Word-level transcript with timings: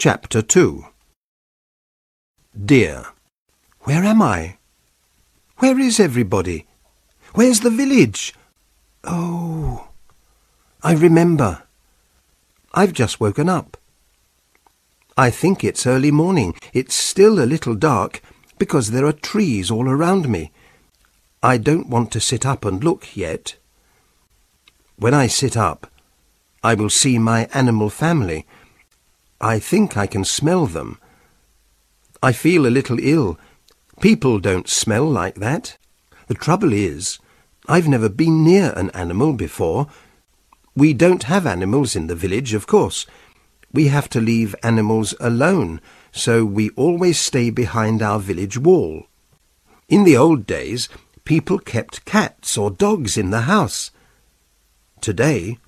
Chapter 0.00 0.42
2 0.42 0.84
Deer, 2.64 3.06
where 3.80 4.04
am 4.04 4.22
I? 4.22 4.58
Where 5.56 5.76
is 5.76 5.98
everybody? 5.98 6.68
Where's 7.34 7.58
the 7.58 7.70
village? 7.70 8.32
Oh, 9.02 9.88
I 10.84 10.92
remember. 10.94 11.64
I've 12.72 12.92
just 12.92 13.18
woken 13.18 13.48
up. 13.48 13.76
I 15.16 15.30
think 15.30 15.64
it's 15.64 15.84
early 15.84 16.12
morning. 16.12 16.54
It's 16.72 16.94
still 16.94 17.40
a 17.40 17.50
little 17.52 17.74
dark 17.74 18.22
because 18.56 18.92
there 18.92 19.04
are 19.04 19.12
trees 19.12 19.68
all 19.68 19.88
around 19.88 20.28
me. 20.28 20.52
I 21.42 21.58
don't 21.58 21.88
want 21.88 22.12
to 22.12 22.20
sit 22.20 22.46
up 22.46 22.64
and 22.64 22.84
look 22.84 23.16
yet. 23.16 23.56
When 24.94 25.12
I 25.12 25.26
sit 25.26 25.56
up, 25.56 25.90
I 26.62 26.74
will 26.74 26.90
see 26.90 27.18
my 27.18 27.48
animal 27.52 27.90
family. 27.90 28.46
I 29.40 29.60
think 29.60 29.96
I 29.96 30.08
can 30.08 30.24
smell 30.24 30.66
them. 30.66 30.98
I 32.20 32.32
feel 32.32 32.66
a 32.66 32.74
little 32.74 32.98
ill. 33.00 33.38
People 34.00 34.40
don't 34.40 34.68
smell 34.68 35.08
like 35.08 35.36
that. 35.36 35.78
The 36.26 36.34
trouble 36.34 36.72
is, 36.72 37.20
I've 37.68 37.86
never 37.86 38.08
been 38.08 38.42
near 38.42 38.72
an 38.76 38.90
animal 38.90 39.32
before. 39.32 39.86
We 40.74 40.92
don't 40.92 41.24
have 41.24 41.46
animals 41.46 41.94
in 41.94 42.08
the 42.08 42.16
village, 42.16 42.52
of 42.52 42.66
course. 42.66 43.06
We 43.72 43.88
have 43.88 44.08
to 44.10 44.20
leave 44.20 44.56
animals 44.64 45.14
alone, 45.20 45.80
so 46.10 46.44
we 46.44 46.70
always 46.70 47.18
stay 47.18 47.50
behind 47.50 48.02
our 48.02 48.18
village 48.18 48.58
wall. 48.58 49.06
In 49.88 50.02
the 50.02 50.16
old 50.16 50.46
days, 50.46 50.88
people 51.24 51.60
kept 51.60 52.04
cats 52.04 52.58
or 52.58 52.70
dogs 52.70 53.16
in 53.16 53.30
the 53.30 53.42
house. 53.42 53.92
Today, 55.00 55.58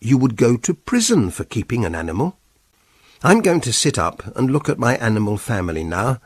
you 0.00 0.18
would 0.18 0.36
go 0.36 0.58
to 0.58 0.74
prison 0.74 1.30
for 1.30 1.44
keeping 1.44 1.84
an 1.86 1.94
animal. 1.94 2.38
I'm 3.22 3.40
going 3.40 3.60
to 3.62 3.72
sit 3.72 3.98
up 3.98 4.36
and 4.36 4.50
look 4.50 4.68
at 4.68 4.78
my 4.78 4.96
animal 4.96 5.36
family 5.36 5.84
now. 5.84 6.20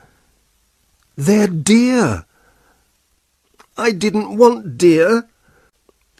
They're 1.16 1.48
deer. 1.48 2.24
I 3.76 3.92
didn't 3.92 4.36
want 4.36 4.78
deer. 4.78 5.28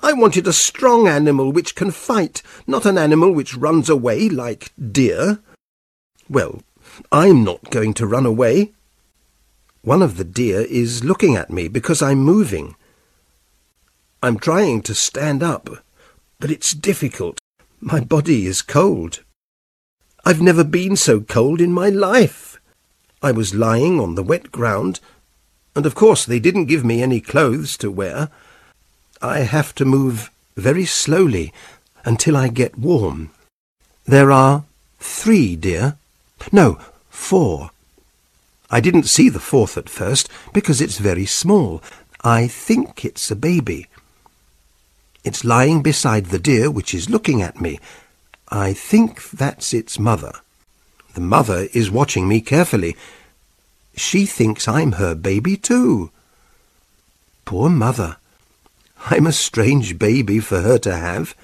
I 0.01 0.13
wanted 0.13 0.47
a 0.47 0.53
strong 0.53 1.09
animal 1.09 1.51
which 1.51 1.75
can 1.75 1.91
fight, 1.91 2.43
not 2.67 2.87
an 2.87 2.97
animal 2.99 3.33
which 3.33 3.57
runs 3.57 3.89
away 3.89 4.29
like 4.29 4.73
deer. 4.93 5.41
Well, 6.29 6.63
I'm 7.11 7.43
not 7.43 7.71
going 7.71 7.95
to 7.95 8.07
run 8.07 8.27
away. 8.27 8.73
One 9.83 10.03
of 10.03 10.17
the 10.17 10.25
deer 10.25 10.61
is 10.61 11.05
looking 11.05 11.37
at 11.37 11.51
me 11.51 11.69
because 11.69 12.03
I'm 12.03 12.19
moving. 12.19 12.77
I'm 14.23 14.39
trying 14.39 14.83
to 14.83 14.95
stand 14.95 15.43
up, 15.43 15.69
but 16.39 16.51
it's 16.51 16.73
difficult. 16.73 17.39
My 17.81 18.01
body 18.01 18.47
is 18.47 18.63
cold. 18.63 19.23
I've 20.25 20.41
never 20.43 20.65
been 20.65 20.97
so 20.97 21.21
cold 21.21 21.61
in 21.61 21.73
my 21.73 21.89
life. 21.89 22.61
I 23.23 23.33
was 23.33 23.55
lying 23.55 23.99
on 23.99 24.15
the 24.15 24.23
wet 24.23 24.53
ground, 24.53 25.01
and 25.75 25.87
of 25.87 25.95
course 25.95 26.25
they 26.25 26.39
didn't 26.39 26.67
give 26.67 26.85
me 26.85 27.03
any 27.03 27.21
clothes 27.21 27.77
to 27.79 27.91
wear. 27.91 28.31
I 29.23 29.41
have 29.41 29.75
to 29.77 29.85
move 29.85 30.31
very 30.57 30.85
slowly 30.85 31.53
until 32.05 32.37
I 32.37 32.49
get 32.49 32.79
warm. 32.79 33.31
There 34.05 34.31
are 34.31 34.65
three 34.99 35.57
deer. 35.57 35.97
No, 36.53 36.79
four. 37.11 37.71
I 38.71 38.81
didn't 38.81 39.05
see 39.05 39.29
the 39.29 39.41
fourth 39.41 39.77
at 39.79 39.89
first 39.89 40.29
because 40.53 40.81
it's 40.81 40.99
very 40.99 41.27
small. 41.27 41.83
I 42.23 42.47
think 42.49 43.05
it's 43.05 43.31
a 43.31 43.37
baby. 43.37 43.87
It's 45.25 45.45
lying 45.45 45.83
beside 45.83 46.27
the 46.27 46.39
deer 46.39 46.71
which 46.71 46.95
is 46.95 47.11
looking 47.11 47.43
at 47.43 47.61
me. 47.61 47.81
I 48.51 48.73
think 48.73 49.31
that's 49.31 49.75
its 49.75 49.99
mother. 49.99 50.33
The 51.15 51.21
mother 51.21 51.69
is 51.73 51.91
watching 51.91 52.27
me 52.29 52.41
carefully. 52.41 52.97
She 53.95 54.25
thinks 54.25 54.67
I'm 54.67 54.93
her 54.93 55.15
baby 55.15 55.57
too. 55.57 56.11
Poor 57.45 57.69
mother. 57.69 58.17
I'm 59.07 59.27
a 59.27 59.33
strange 59.33 59.99
baby 59.99 60.41
for 60.41 60.61
her 60.63 60.79
to 60.79 60.97
have. 60.97 61.35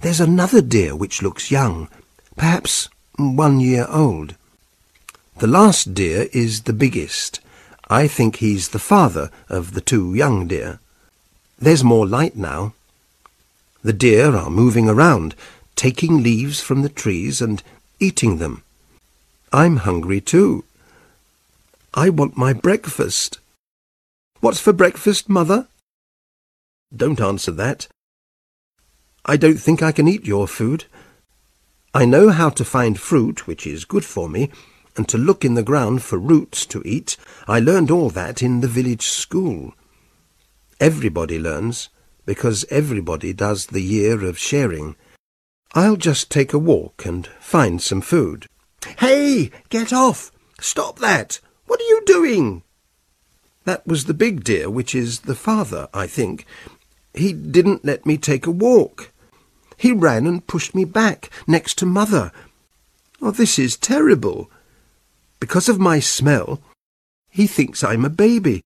There's 0.00 0.20
another 0.20 0.60
deer 0.60 0.94
which 0.94 1.22
looks 1.22 1.50
young, 1.50 1.88
perhaps 2.36 2.88
one 3.16 3.60
year 3.60 3.86
old. 3.88 4.34
The 5.38 5.46
last 5.46 5.94
deer 5.94 6.28
is 6.32 6.62
the 6.62 6.72
biggest. 6.72 7.40
I 7.88 8.06
think 8.06 8.36
he's 8.36 8.68
the 8.68 8.78
father 8.78 9.30
of 9.48 9.74
the 9.74 9.80
two 9.80 10.14
young 10.14 10.46
deer. 10.46 10.78
There's 11.58 11.84
more 11.84 12.06
light 12.06 12.36
now. 12.36 12.74
The 13.82 13.92
deer 13.92 14.36
are 14.36 14.50
moving 14.50 14.88
around, 14.88 15.34
taking 15.80 16.22
leaves 16.22 16.60
from 16.60 16.82
the 16.82 16.90
trees 16.90 17.40
and 17.40 17.62
eating 17.98 18.36
them. 18.36 18.62
I'm 19.50 19.78
hungry 19.78 20.20
too. 20.20 20.62
I 21.94 22.10
want 22.10 22.36
my 22.36 22.52
breakfast. 22.52 23.38
What's 24.40 24.60
for 24.60 24.74
breakfast, 24.74 25.30
mother? 25.30 25.68
Don't 26.94 27.18
answer 27.18 27.50
that. 27.52 27.88
I 29.24 29.38
don't 29.38 29.56
think 29.56 29.82
I 29.82 29.90
can 29.90 30.06
eat 30.06 30.26
your 30.26 30.46
food. 30.46 30.84
I 31.94 32.04
know 32.04 32.28
how 32.28 32.50
to 32.50 32.72
find 32.76 33.00
fruit, 33.00 33.46
which 33.46 33.66
is 33.66 33.86
good 33.86 34.04
for 34.04 34.28
me, 34.28 34.50
and 34.98 35.08
to 35.08 35.16
look 35.16 35.46
in 35.46 35.54
the 35.54 35.70
ground 35.70 36.02
for 36.02 36.18
roots 36.18 36.66
to 36.66 36.82
eat. 36.84 37.16
I 37.48 37.58
learned 37.58 37.90
all 37.90 38.10
that 38.10 38.42
in 38.42 38.60
the 38.60 38.68
village 38.68 39.06
school. 39.06 39.72
Everybody 40.78 41.38
learns, 41.38 41.88
because 42.26 42.66
everybody 42.68 43.32
does 43.32 43.68
the 43.68 43.80
year 43.80 44.26
of 44.26 44.38
sharing. 44.38 44.94
I'll 45.72 45.96
just 45.96 46.30
take 46.30 46.52
a 46.52 46.58
walk 46.58 47.06
and 47.06 47.26
find 47.38 47.80
some 47.80 48.00
food. 48.00 48.46
Hey, 48.98 49.50
get 49.68 49.92
off! 49.92 50.32
Stop 50.60 50.98
that! 50.98 51.40
What 51.66 51.80
are 51.80 51.84
you 51.84 52.02
doing? 52.04 52.62
That 53.64 53.86
was 53.86 54.06
the 54.06 54.14
big 54.14 54.42
deer, 54.42 54.68
which 54.68 54.94
is 54.94 55.20
the 55.20 55.34
father, 55.34 55.88
I 55.94 56.06
think. 56.06 56.44
He 57.14 57.32
didn't 57.32 57.84
let 57.84 58.04
me 58.04 58.16
take 58.16 58.46
a 58.46 58.50
walk. 58.50 59.12
He 59.76 59.92
ran 59.92 60.26
and 60.26 60.46
pushed 60.46 60.74
me 60.74 60.84
back, 60.84 61.30
next 61.46 61.78
to 61.78 61.86
mother. 61.86 62.32
Oh, 63.22 63.30
this 63.30 63.58
is 63.58 63.76
terrible. 63.76 64.50
Because 65.38 65.68
of 65.68 65.78
my 65.78 66.00
smell, 66.00 66.60
he 67.28 67.46
thinks 67.46 67.84
I'm 67.84 68.04
a 68.04 68.10
baby. 68.10 68.62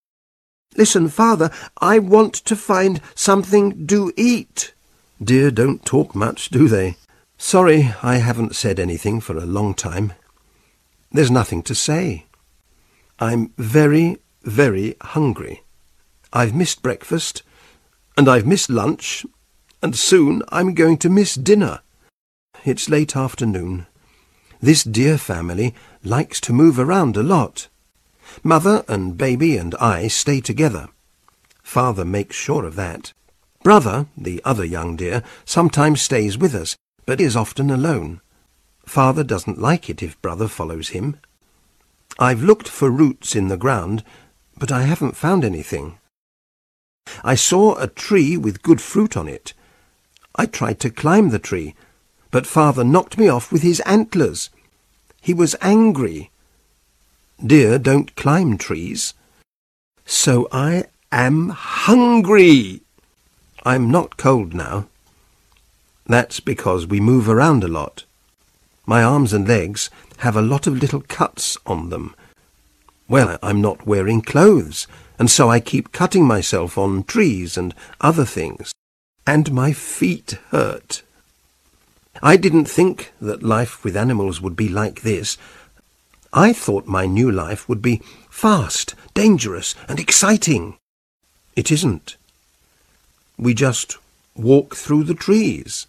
Listen, 0.77 1.09
father, 1.09 1.51
I 1.79 1.99
want 1.99 2.35
to 2.35 2.57
find 2.57 3.01
something 3.15 3.87
to 3.87 4.13
eat. 4.17 4.74
Deer 5.23 5.51
don't 5.51 5.85
talk 5.85 6.15
much, 6.15 6.51
do 6.51 6.67
they? 6.69 6.97
Sorry, 7.39 7.95
I 8.03 8.17
haven't 8.17 8.57
said 8.57 8.81
anything 8.81 9.21
for 9.21 9.37
a 9.37 9.47
long 9.47 9.75
time. 9.75 10.13
There's 11.13 11.31
nothing 11.31 11.63
to 11.65 11.75
say. 11.75 12.27
I'm 13.21 13.53
very, 13.57 14.19
very 14.43 14.97
hungry. 15.01 15.63
I've 16.33 16.55
missed 16.55 16.83
breakfast, 16.83 17.43
and 18.17 18.29
I've 18.29 18.47
missed 18.47 18.69
lunch, 18.69 19.25
and 19.83 19.95
soon 19.95 20.43
I'm 20.49 20.75
going 20.75 20.99
to 20.99 21.09
miss 21.09 21.35
dinner. 21.35 21.81
It's 22.65 22.89
late 22.89 23.15
afternoon. 23.15 23.87
This 24.61 24.83
deer 24.83 25.19
family 25.19 25.75
likes 26.03 26.41
to 26.43 26.53
move 26.53 26.79
around 26.79 27.17
a 27.17 27.23
lot. 27.23 27.69
Mother 28.43 28.85
and 28.89 29.17
baby 29.17 29.57
and 29.57 29.75
I 29.77 30.09
stay 30.09 30.41
together. 30.41 30.89
Father 31.63 32.05
makes 32.05 32.35
sure 32.35 32.65
of 32.65 32.75
that. 32.77 33.13
Brother, 33.65 34.07
the 34.15 34.43
other 34.45 34.65
young 34.65 34.95
deer, 34.95 35.23
sometimes 35.47 36.03
stays 36.03 36.37
with 36.37 36.55
us, 36.55 36.77
but 37.07 37.19
is 37.19 37.35
often 37.35 37.71
alone. 37.71 38.21
Father 38.85 39.25
doesn't 39.25 39.59
like 39.59 39.89
it 39.89 40.03
if 40.03 40.21
brother 40.21 40.49
follows 40.49 40.91
him. 40.91 41.17
I've 42.19 42.43
looked 42.43 42.69
for 42.69 42.91
roots 42.91 43.35
in 43.35 43.49
the 43.49 43.57
ground, 43.57 44.05
but 44.59 44.71
I 44.71 44.83
haven't 44.83 45.17
found 45.17 45.45
anything. 45.45 45.99
I 47.25 47.37
saw 47.37 47.75
a 47.77 47.89
tree 47.89 48.37
with 48.37 48.63
good 48.63 48.83
fruit 48.83 49.17
on 49.17 49.29
it. 49.29 49.55
I 50.37 50.45
tried 50.45 50.79
to 50.81 50.91
climb 50.91 51.31
the 51.31 51.39
tree, 51.39 51.75
but 52.31 52.47
father 52.47 52.85
knocked 52.85 53.17
me 53.17 53.29
off 53.29 53.51
with 53.51 53.63
his 53.63 53.81
antlers. 53.81 54.51
He 55.23 55.33
was 55.33 55.57
angry. 55.63 56.31
Deer 57.45 57.79
don't 57.79 58.15
climb 58.15 58.59
trees. 58.59 59.15
So 60.05 60.49
I 60.53 60.85
am 61.11 61.49
hungry. 61.49 62.84
I'm 63.65 63.91
not 63.91 64.19
cold 64.19 64.53
now. 64.53 64.87
That's 66.07 66.39
because 66.39 66.87
we 66.87 67.01
move 67.01 67.29
around 67.29 67.65
a 67.65 67.69
lot. 67.69 68.05
My 68.85 69.03
arms 69.03 69.33
and 69.33 69.49
legs 69.49 69.89
have 70.19 70.37
a 70.37 70.43
lot 70.43 70.67
of 70.67 70.79
little 70.79 71.01
cuts 71.01 71.57
on 71.67 71.89
them. 71.89 72.15
Well, 73.09 73.39
I'm 73.43 73.63
not 73.63 73.87
wearing 73.87 74.21
clothes, 74.21 74.87
and 75.19 75.31
so 75.31 75.49
I 75.49 75.61
keep 75.61 75.93
cutting 75.93 76.27
myself 76.27 76.77
on 76.77 77.05
trees 77.05 77.57
and 77.57 77.75
other 78.03 78.27
things. 78.27 78.73
And 79.27 79.51
my 79.53 79.73
feet 79.73 80.39
hurt. 80.51 81.03
I 82.23 82.37
didn't 82.37 82.67
think 82.67 83.13
that 83.21 83.43
life 83.43 83.83
with 83.83 83.97
animals 83.97 84.43
would 84.43 84.57
be 84.57 84.69
like 84.69 85.01
this. 85.01 85.39
I 86.35 86.53
thought 86.53 86.87
my 86.87 87.07
new 87.07 87.31
life 87.31 87.67
would 87.67 87.81
be 87.81 88.03
fast, 88.29 88.95
dangerous, 89.15 89.75
and 89.89 89.99
exciting. 89.99 90.77
It 91.57 91.71
isn't. 91.71 92.17
We 93.37 93.55
just 93.55 93.97
walk 94.37 94.77
through 94.77 95.05
the 95.05 95.15
trees. 95.15 95.87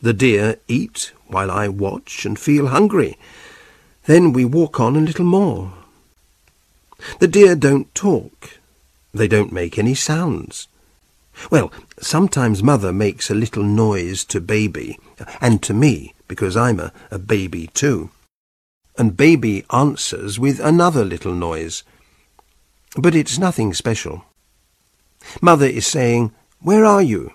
The 0.00 0.12
deer 0.12 0.56
eat 0.68 1.12
while 1.26 1.50
I 1.50 1.68
watch 1.68 2.24
and 2.24 2.38
feel 2.38 2.68
hungry. 2.68 3.18
Then 4.04 4.32
we 4.32 4.44
walk 4.44 4.78
on 4.78 4.96
a 4.96 5.00
little 5.00 5.24
more. 5.24 5.72
The 7.18 7.28
deer 7.28 7.54
don't 7.56 7.94
talk. 7.94 8.58
They 9.12 9.28
don't 9.28 9.52
make 9.52 9.78
any 9.78 9.94
sounds. 9.94 10.68
Well, 11.50 11.72
sometimes 12.00 12.62
mother 12.62 12.92
makes 12.92 13.30
a 13.30 13.34
little 13.34 13.62
noise 13.62 14.24
to 14.26 14.40
baby, 14.40 14.98
and 15.40 15.62
to 15.62 15.74
me, 15.74 16.14
because 16.28 16.56
I'm 16.56 16.80
a, 16.80 16.92
a 17.10 17.18
baby 17.18 17.68
too. 17.68 18.10
And 18.98 19.16
baby 19.16 19.64
answers 19.70 20.38
with 20.38 20.60
another 20.60 21.04
little 21.04 21.34
noise. 21.34 21.82
But 22.96 23.14
it's 23.14 23.38
nothing 23.38 23.74
special. 23.74 24.24
Mother 25.42 25.66
is 25.66 25.86
saying, 25.86 26.32
Where 26.60 26.84
are 26.84 27.02
you? 27.02 27.32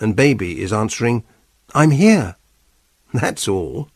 And 0.00 0.16
baby 0.16 0.60
is 0.60 0.72
answering, 0.72 1.24
I'm 1.74 1.90
here. 1.90 2.36
That's 3.12 3.48
all. 3.48 3.88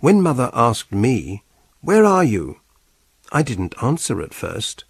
When 0.00 0.22
mother 0.22 0.50
asked 0.52 0.92
me, 0.92 1.42
Where 1.80 2.04
are 2.04 2.24
you? 2.24 2.60
I 3.32 3.42
didn't 3.42 3.82
answer 3.82 4.22
at 4.22 4.34
first. 4.34 4.84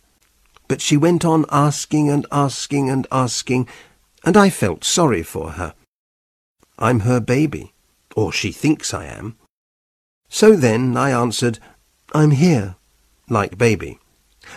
But 0.69 0.81
she 0.81 0.97
went 0.97 1.25
on 1.25 1.47
asking 1.51 2.11
and 2.11 2.27
asking 2.31 2.91
and 2.91 3.07
asking, 3.11 3.69
and 4.25 4.37
I 4.37 4.51
felt 4.51 4.85
sorry 4.85 5.23
for 5.23 5.53
her. 5.53 5.75
I'm 6.79 7.01
her 7.01 7.21
baby, 7.21 7.73
or 8.15 8.33
she 8.33 8.53
thinks 8.53 8.93
I 8.93 9.07
am. 9.07 9.37
So 10.29 10.55
then 10.55 10.97
I 10.97 11.11
answered, 11.11 11.59
I'm 12.15 12.33
here, 12.33 12.77
like 13.31 13.57
baby. 13.57 13.99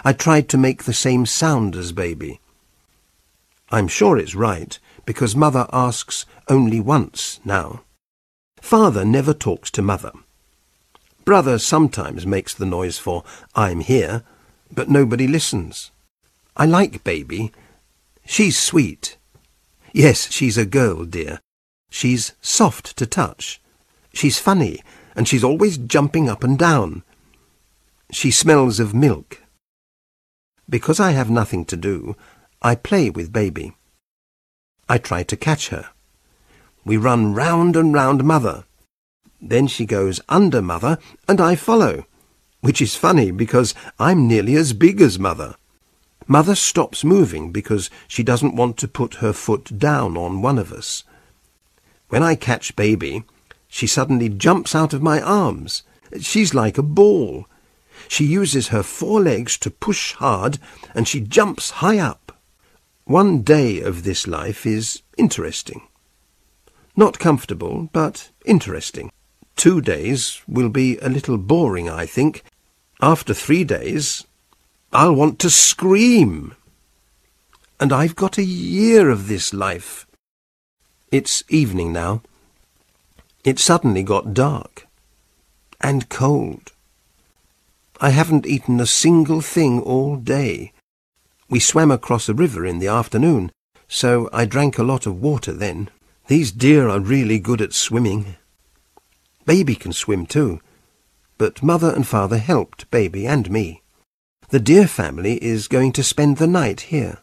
I 0.04 0.13
tried 0.13 0.50
to 0.50 0.57
make 0.57 0.83
the 0.83 0.94
same 0.94 1.25
sound 1.25 1.75
as 1.75 1.92
baby. 1.94 2.40
I'm 3.71 3.88
sure 3.88 4.18
it's 4.18 4.35
right, 4.35 4.77
because 5.06 5.35
mother 5.35 5.65
asks 5.71 6.25
only 6.50 6.81
once 6.81 7.39
now. 7.45 7.83
Father 8.59 9.06
never 9.06 9.33
talks 9.33 9.71
to 9.71 9.81
mother. 9.81 10.12
Brother 11.23 11.57
sometimes 11.57 12.25
makes 12.25 12.53
the 12.53 12.65
noise 12.65 12.97
for 12.97 13.23
I'm 13.56 13.79
here, 13.79 14.23
but 14.71 14.89
nobody 14.89 15.27
listens. 15.27 15.91
I 16.57 16.65
like 16.65 17.03
baby. 17.03 17.53
She's 18.25 18.59
sweet. 18.59 19.18
Yes, 19.94 20.29
she's 20.31 20.57
a 20.57 20.65
girl, 20.65 21.06
dear. 21.06 21.39
She's 21.89 22.33
soft 22.41 22.97
to 22.97 23.06
touch. 23.06 23.62
She's 24.13 24.39
funny, 24.39 24.81
and 25.15 25.27
she's 25.27 25.44
always 25.44 25.77
jumping 25.77 26.29
up 26.29 26.44
and 26.44 26.57
down. 26.57 27.03
She 28.12 28.31
smells 28.31 28.79
of 28.79 28.94
milk. 28.94 29.41
Because 30.69 31.00
I 31.00 31.12
have 31.12 31.29
nothing 31.29 31.65
to 31.65 31.77
do, 31.77 32.15
I 32.63 32.75
play 32.75 33.09
with 33.09 33.33
baby. 33.33 33.73
I 34.87 34.99
try 34.99 35.23
to 35.23 35.35
catch 35.35 35.69
her. 35.69 35.89
We 36.85 36.95
run 36.95 37.33
round 37.33 37.75
and 37.75 37.91
round 37.91 38.23
mother. 38.23 38.65
Then 39.41 39.65
she 39.65 39.87
goes 39.87 40.21
under 40.29 40.61
mother, 40.61 40.99
and 41.27 41.41
I 41.41 41.55
follow, 41.55 42.05
which 42.59 42.79
is 42.79 42.95
funny 42.95 43.31
because 43.31 43.73
I'm 43.97 44.27
nearly 44.27 44.55
as 44.55 44.73
big 44.73 45.01
as 45.01 45.17
mother. 45.17 45.55
Mother 46.27 46.53
stops 46.53 47.03
moving 47.03 47.51
because 47.51 47.89
she 48.07 48.21
doesn't 48.21 48.55
want 48.55 48.77
to 48.77 48.87
put 48.87 49.15
her 49.15 49.33
foot 49.33 49.79
down 49.79 50.15
on 50.15 50.43
one 50.43 50.59
of 50.59 50.71
us. 50.71 51.03
When 52.09 52.21
I 52.21 52.35
catch 52.35 52.75
baby, 52.75 53.23
she 53.67 53.87
suddenly 53.87 54.29
jumps 54.29 54.75
out 54.75 54.93
of 54.93 55.01
my 55.01 55.19
arms. 55.19 55.81
She's 56.19 56.53
like 56.53 56.77
a 56.77 56.83
ball. 56.83 57.47
She 58.07 58.25
uses 58.25 58.67
her 58.67 58.83
four 58.83 59.19
legs 59.19 59.57
to 59.59 59.71
push 59.71 60.13
hard, 60.13 60.59
and 60.93 61.07
she 61.07 61.21
jumps 61.21 61.71
high 61.81 61.97
up. 61.97 62.37
One 63.11 63.41
day 63.41 63.81
of 63.81 64.03
this 64.03 64.25
life 64.25 64.65
is 64.65 65.01
interesting. 65.17 65.81
Not 66.95 67.19
comfortable, 67.19 67.89
but 67.91 68.29
interesting. 68.45 69.11
Two 69.57 69.81
days 69.81 70.41
will 70.47 70.69
be 70.69 70.97
a 70.99 71.09
little 71.09 71.37
boring, 71.37 71.89
I 71.89 72.05
think. 72.05 72.41
After 73.01 73.33
three 73.33 73.65
days, 73.65 74.23
I'll 74.93 75.13
want 75.13 75.39
to 75.39 75.49
scream. 75.49 76.55
And 77.81 77.91
I've 77.91 78.15
got 78.15 78.37
a 78.37 78.45
year 78.45 79.09
of 79.09 79.27
this 79.27 79.53
life. 79.53 80.07
It's 81.11 81.43
evening 81.49 81.91
now. 81.91 82.21
It 83.43 83.59
suddenly 83.59 84.03
got 84.03 84.33
dark 84.33 84.87
and 85.81 86.07
cold. 86.07 86.71
I 87.99 88.11
haven't 88.11 88.47
eaten 88.47 88.79
a 88.79 88.85
single 88.85 89.41
thing 89.41 89.81
all 89.81 90.15
day. 90.15 90.71
We 91.51 91.59
swam 91.59 91.92
across 91.92 92.30
a 92.30 92.33
river 92.33 92.65
in 92.65 92.80
the 92.80 92.88
afternoon, 92.88 93.51
so 93.89 94.30
I 94.31 94.45
drank 94.45 94.77
a 94.77 94.83
lot 94.83 95.06
of 95.06 95.21
water 95.21 95.51
then. 95.51 95.89
These 96.27 96.53
deer 96.53 96.88
are 96.88 97.01
really 97.01 97.39
good 97.39 97.62
at 97.62 97.74
swimming. 97.74 98.38
Baby 99.45 99.75
can 99.75 99.92
swim 99.92 100.25
too, 100.25 100.62
but 101.38 101.62
mother 101.62 101.92
and 101.94 102.07
father 102.07 102.38
helped 102.38 102.89
baby 102.89 103.27
and 103.27 103.51
me. 103.51 103.81
The 104.48 104.62
deer 104.62 104.88
family 104.88 105.44
is 105.44 105.68
going 105.68 105.92
to 105.92 106.03
spend 106.03 106.38
the 106.38 106.48
night 106.48 106.81
here. 106.81 107.18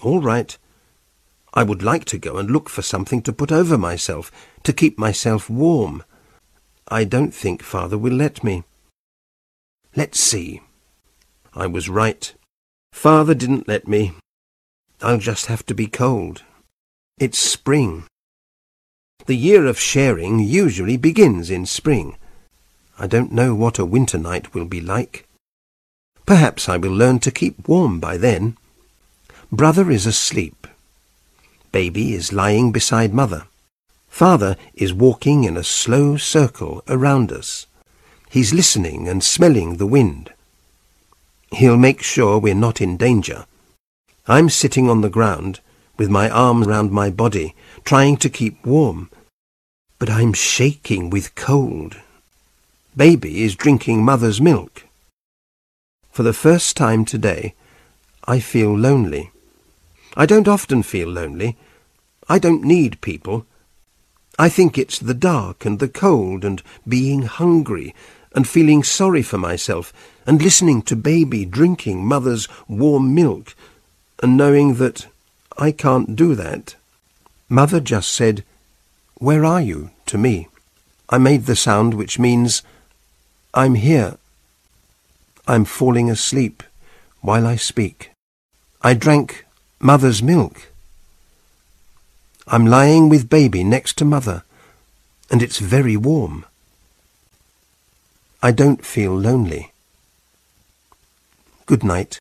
All 0.00 0.22
right. 0.22 0.56
I 1.52 1.62
would 1.62 1.82
like 1.82 2.06
to 2.06 2.18
go 2.18 2.38
and 2.38 2.50
look 2.50 2.70
for 2.70 2.80
something 2.80 3.20
to 3.24 3.34
put 3.34 3.52
over 3.52 3.76
myself, 3.76 4.32
to 4.62 4.72
keep 4.72 4.98
myself 4.98 5.50
warm. 5.50 6.04
I 6.88 7.04
don't 7.04 7.34
think 7.34 7.62
father 7.62 7.98
will 7.98 8.14
let 8.14 8.42
me. 8.42 8.64
Let's 9.94 10.18
see. 10.18 10.62
I 11.52 11.66
was 11.66 11.90
right. 11.90 12.32
Father 12.94 13.34
didn't 13.34 13.68
let 13.68 13.86
me. 13.86 14.12
I'll 15.02 15.18
just 15.18 15.46
have 15.46 15.66
to 15.66 15.74
be 15.74 15.88
cold. 15.88 16.42
It's 17.18 17.38
spring. 17.38 18.04
The 19.26 19.36
year 19.36 19.66
of 19.66 19.78
sharing 19.78 20.38
usually 20.38 20.96
begins 20.96 21.50
in 21.50 21.66
spring. 21.66 22.16
I 22.98 23.06
don't 23.06 23.32
know 23.32 23.54
what 23.54 23.78
a 23.78 23.84
winter 23.84 24.16
night 24.16 24.54
will 24.54 24.64
be 24.64 24.80
like. 24.80 25.28
Perhaps 26.24 26.66
I 26.66 26.78
will 26.78 26.92
learn 26.92 27.18
to 27.20 27.30
keep 27.30 27.68
warm 27.68 28.00
by 28.00 28.16
then. 28.16 28.56
Brother 29.52 29.90
is 29.90 30.06
asleep. 30.06 30.66
Baby 31.72 32.14
is 32.14 32.32
lying 32.32 32.72
beside 32.72 33.12
mother. 33.12 33.48
Father 34.08 34.56
is 34.72 34.94
walking 34.94 35.44
in 35.44 35.58
a 35.58 35.64
slow 35.64 36.16
circle 36.16 36.82
around 36.88 37.32
us. 37.32 37.66
He's 38.30 38.54
listening 38.54 39.08
and 39.08 39.22
smelling 39.22 39.76
the 39.76 39.92
wind. 39.98 40.33
He'll 41.54 41.76
make 41.76 42.02
sure 42.02 42.38
we're 42.38 42.54
not 42.54 42.80
in 42.80 42.96
danger. 42.96 43.46
I'm 44.26 44.50
sitting 44.50 44.90
on 44.90 45.02
the 45.02 45.08
ground 45.08 45.60
with 45.96 46.10
my 46.10 46.28
arms 46.28 46.66
round 46.66 46.90
my 46.90 47.10
body, 47.10 47.54
trying 47.84 48.16
to 48.18 48.28
keep 48.28 48.66
warm. 48.66 49.08
But 50.00 50.10
I'm 50.10 50.32
shaking 50.32 51.10
with 51.10 51.36
cold. 51.36 52.00
Baby 52.96 53.44
is 53.44 53.54
drinking 53.54 54.04
mother's 54.04 54.40
milk. 54.40 54.84
For 56.10 56.24
the 56.24 56.32
first 56.32 56.76
time 56.76 57.04
today, 57.04 57.54
I 58.26 58.40
feel 58.40 58.76
lonely. 58.76 59.30
I 60.16 60.26
don't 60.26 60.48
often 60.48 60.82
feel 60.82 61.08
lonely. 61.08 61.56
I 62.28 62.40
don't 62.40 62.64
need 62.64 63.00
people. 63.00 63.46
I 64.38 64.48
think 64.48 64.76
it's 64.76 64.98
the 64.98 65.14
dark 65.14 65.64
and 65.64 65.78
the 65.78 65.88
cold 65.88 66.44
and 66.44 66.62
being 66.88 67.22
hungry 67.22 67.94
and 68.34 68.48
feeling 68.48 68.82
sorry 68.82 69.22
for 69.22 69.38
myself 69.38 69.92
and 70.26 70.42
listening 70.42 70.82
to 70.82 70.96
baby 70.96 71.44
drinking 71.44 72.06
mother's 72.06 72.48
warm 72.68 73.14
milk 73.14 73.54
and 74.22 74.36
knowing 74.36 74.74
that 74.74 75.06
I 75.56 75.72
can't 75.72 76.16
do 76.16 76.34
that. 76.34 76.74
Mother 77.48 77.80
just 77.80 78.10
said, 78.10 78.44
Where 79.18 79.44
are 79.44 79.60
you? 79.60 79.90
to 80.06 80.18
me. 80.18 80.48
I 81.08 81.18
made 81.18 81.46
the 81.46 81.56
sound 81.56 81.94
which 81.94 82.18
means, 82.18 82.62
I'm 83.54 83.74
here 83.74 84.18
I'm 85.46 85.66
falling 85.66 86.08
asleep 86.08 86.62
while 87.20 87.46
I 87.46 87.56
speak. 87.56 88.10
I 88.80 88.94
drank 88.94 89.44
mother's 89.78 90.22
milk. 90.22 90.72
I'm 92.46 92.64
lying 92.64 93.10
with 93.10 93.28
baby 93.28 93.62
next 93.62 93.98
to 93.98 94.06
mother, 94.06 94.42
and 95.30 95.42
it's 95.42 95.58
very 95.58 95.98
warm. 95.98 96.46
I 98.44 98.50
don't 98.52 98.84
feel 98.84 99.16
lonely. 99.18 99.72
Good 101.64 101.82
night. 101.82 102.20